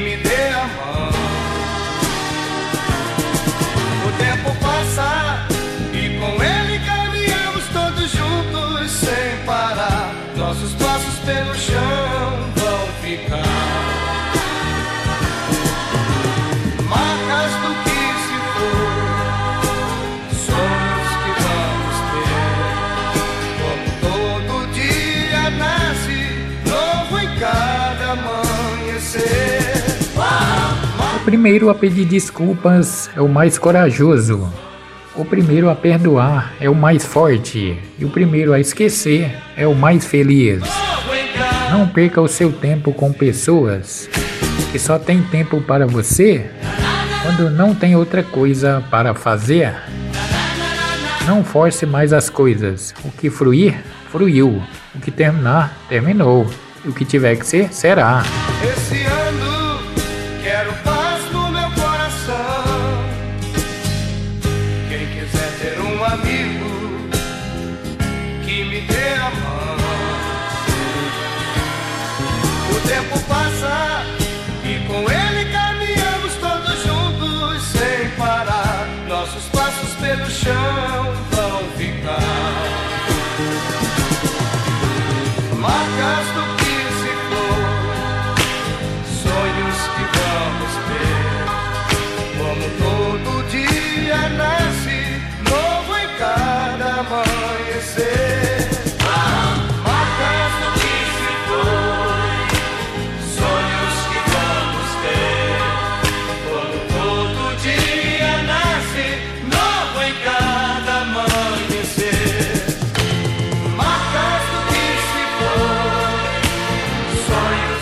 me 0.00 0.16
dê 0.16 0.48
a 0.48 0.66
mão. 0.76 1.08
O 4.06 4.12
tempo 4.18 4.54
passa 4.60 5.46
e 5.92 6.18
com 6.18 6.42
ele 6.42 6.78
caminhamos 6.84 7.64
todos 7.72 8.10
juntos 8.10 8.90
sem 8.90 9.44
parar. 9.46 10.12
Nossos 10.36 10.72
passos 10.74 11.14
pelo 11.24 11.54
chão 11.54 12.52
vão 12.56 12.86
ficar. 13.02 13.42
Marcas 16.88 17.52
do 17.62 17.74
que 17.84 18.00
se 18.24 18.36
foi, 18.54 18.74
sonhos 20.46 21.10
que 21.22 21.32
vamos 21.44 21.96
ter. 22.10 22.42
Como 23.60 23.86
todo 24.00 24.72
dia 24.72 25.44
nasce 25.50 26.20
novo 26.66 27.18
em 27.20 27.30
cada 27.38 28.04
amanhecer. 28.12 29.53
O 31.24 31.30
primeiro 31.34 31.70
a 31.70 31.74
pedir 31.74 32.04
desculpas 32.04 33.08
é 33.16 33.20
o 33.22 33.26
mais 33.26 33.56
corajoso. 33.56 34.46
O 35.16 35.24
primeiro 35.24 35.70
a 35.70 35.74
perdoar 35.74 36.52
é 36.60 36.68
o 36.68 36.74
mais 36.74 37.02
forte. 37.06 37.78
E 37.98 38.04
o 38.04 38.10
primeiro 38.10 38.52
a 38.52 38.60
esquecer 38.60 39.34
é 39.56 39.66
o 39.66 39.74
mais 39.74 40.04
feliz. 40.04 40.62
Não 41.70 41.88
perca 41.88 42.20
o 42.20 42.28
seu 42.28 42.52
tempo 42.52 42.92
com 42.92 43.10
pessoas 43.10 44.06
que 44.70 44.78
só 44.78 44.98
tem 44.98 45.22
tempo 45.22 45.62
para 45.62 45.86
você 45.86 46.50
quando 47.22 47.48
não 47.48 47.74
tem 47.74 47.96
outra 47.96 48.22
coisa 48.22 48.84
para 48.90 49.14
fazer. 49.14 49.74
Não 51.26 51.42
force 51.42 51.86
mais 51.86 52.12
as 52.12 52.28
coisas. 52.28 52.94
O 53.02 53.10
que 53.10 53.30
fruir, 53.30 53.82
fruiu. 54.12 54.62
O 54.94 55.00
que 55.00 55.10
terminar, 55.10 55.74
terminou. 55.88 56.46
E 56.84 56.88
o 56.90 56.92
que 56.92 57.06
tiver 57.06 57.36
que 57.36 57.46
ser, 57.46 57.72
será. 57.72 58.22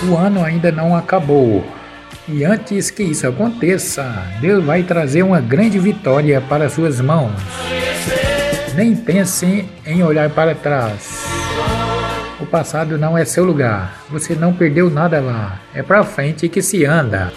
O 0.08 0.16
ano 0.16 0.44
ainda 0.44 0.72
não 0.72 0.96
acabou. 0.96 1.64
E 2.28 2.44
antes 2.44 2.90
que 2.90 3.02
isso 3.02 3.26
aconteça, 3.26 4.04
Deus 4.40 4.64
vai 4.64 4.82
trazer 4.82 5.22
uma 5.22 5.40
grande 5.40 5.78
vitória 5.78 6.40
para 6.40 6.68
suas 6.68 7.00
mãos. 7.00 7.32
Nem 8.74 8.96
pense 8.96 9.64
em 9.86 10.02
olhar 10.02 10.30
para 10.30 10.54
trás. 10.54 11.24
O 12.40 12.46
passado 12.46 12.98
não 12.98 13.16
é 13.16 13.24
seu 13.24 13.44
lugar. 13.44 14.02
Você 14.10 14.34
não 14.34 14.52
perdeu 14.52 14.90
nada 14.90 15.20
lá. 15.20 15.60
É 15.72 15.82
para 15.82 16.02
frente 16.02 16.48
que 16.48 16.62
se 16.62 16.84
anda. 16.84 17.32